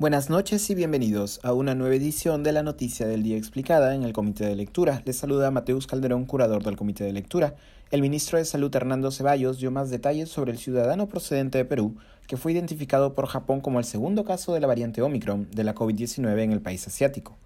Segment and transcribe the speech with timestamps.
[0.00, 4.04] Buenas noches y bienvenidos a una nueva edición de la Noticia del Día Explicada en
[4.04, 5.02] el Comité de Lectura.
[5.04, 7.56] Les saluda Mateus Calderón, curador del Comité de Lectura.
[7.90, 11.96] El ministro de Salud Hernando Ceballos dio más detalles sobre el ciudadano procedente de Perú,
[12.28, 15.74] que fue identificado por Japón como el segundo caso de la variante Omicron de la
[15.74, 17.36] COVID-19 en el país asiático.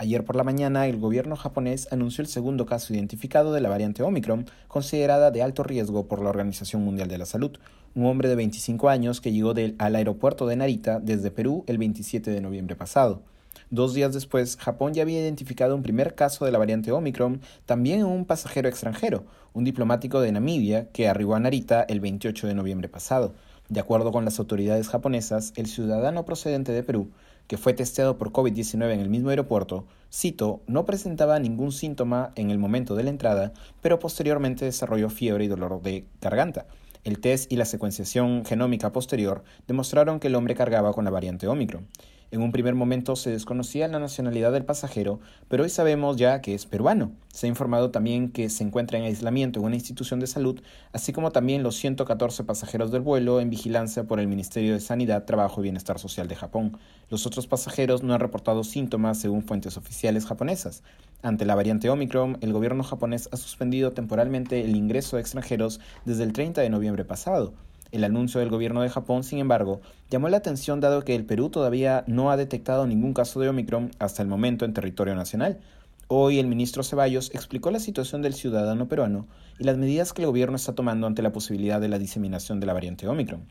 [0.00, 4.02] Ayer por la mañana, el gobierno japonés anunció el segundo caso identificado de la variante
[4.02, 7.58] Omicron, considerada de alto riesgo por la Organización Mundial de la Salud,
[7.94, 12.30] un hombre de 25 años que llegó al aeropuerto de Narita desde Perú el 27
[12.30, 13.20] de noviembre pasado.
[13.68, 18.02] Dos días después, Japón ya había identificado un primer caso de la variante Omicron, también
[18.02, 22.88] un pasajero extranjero, un diplomático de Namibia, que arribó a Narita el 28 de noviembre
[22.88, 23.34] pasado.
[23.68, 27.10] De acuerdo con las autoridades japonesas, el ciudadano procedente de Perú
[27.50, 32.52] que fue testeado por COVID-19 en el mismo aeropuerto, cito, no presentaba ningún síntoma en
[32.52, 36.66] el momento de la entrada, pero posteriormente desarrolló fiebre y dolor de garganta.
[37.02, 41.48] El test y la secuenciación genómica posterior demostraron que el hombre cargaba con la variante
[41.48, 41.88] Omicron.
[42.32, 46.54] En un primer momento se desconocía la nacionalidad del pasajero, pero hoy sabemos ya que
[46.54, 47.10] es peruano.
[47.32, 50.60] Se ha informado también que se encuentra en aislamiento en una institución de salud,
[50.92, 55.24] así como también los 114 pasajeros del vuelo en vigilancia por el Ministerio de Sanidad,
[55.24, 56.78] Trabajo y Bienestar Social de Japón.
[57.08, 60.84] Los otros pasajeros no han reportado síntomas según fuentes oficiales japonesas.
[61.22, 66.22] Ante la variante Omicron, el gobierno japonés ha suspendido temporalmente el ingreso de extranjeros desde
[66.22, 67.54] el 30 de noviembre pasado.
[67.92, 69.80] El anuncio del gobierno de Japón, sin embargo,
[70.10, 73.90] llamó la atención dado que el Perú todavía no ha detectado ningún caso de Omicron
[73.98, 75.58] hasta el momento en territorio nacional.
[76.06, 79.26] Hoy el ministro Ceballos explicó la situación del ciudadano peruano
[79.58, 82.66] y las medidas que el gobierno está tomando ante la posibilidad de la diseminación de
[82.66, 83.42] la variante Omicron.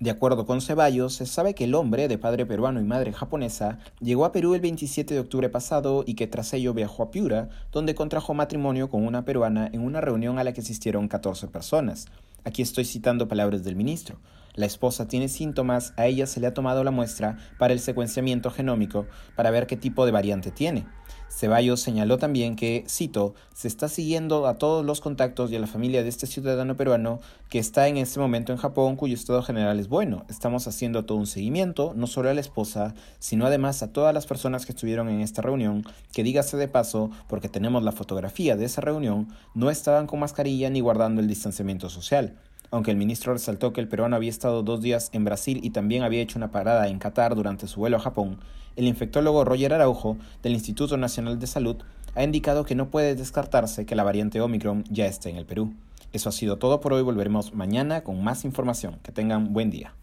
[0.00, 3.78] De acuerdo con Ceballos, se sabe que el hombre, de padre peruano y madre japonesa,
[4.00, 7.48] llegó a Perú el 27 de octubre pasado y que tras ello viajó a Piura,
[7.70, 12.06] donde contrajo matrimonio con una peruana en una reunión a la que asistieron 14 personas.
[12.42, 14.18] Aquí estoy citando palabras del ministro.
[14.54, 18.50] La esposa tiene síntomas, a ella se le ha tomado la muestra para el secuenciamiento
[18.50, 20.86] genómico para ver qué tipo de variante tiene.
[21.28, 25.66] Ceballos señaló también que, cito, se está siguiendo a todos los contactos y a la
[25.66, 27.18] familia de este ciudadano peruano
[27.48, 30.24] que está en este momento en Japón, cuyo estado general es bueno.
[30.28, 34.26] Estamos haciendo todo un seguimiento, no solo a la esposa, sino además a todas las
[34.26, 38.66] personas que estuvieron en esta reunión, que dígase de paso, porque tenemos la fotografía de
[38.66, 42.36] esa reunión, no estaban con mascarilla ni guardando el distanciamiento social.
[42.74, 46.02] Aunque el ministro resaltó que el peruano había estado dos días en Brasil y también
[46.02, 48.38] había hecho una parada en Qatar durante su vuelo a Japón,
[48.74, 51.76] el infectólogo Roger Araujo, del Instituto Nacional de Salud,
[52.16, 55.72] ha indicado que no puede descartarse que la variante Omicron ya esté en el Perú.
[56.12, 57.02] Eso ha sido todo por hoy.
[57.02, 58.98] Volveremos mañana con más información.
[59.04, 59.94] Que tengan buen día.